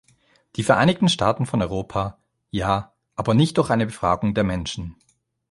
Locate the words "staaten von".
1.09-1.61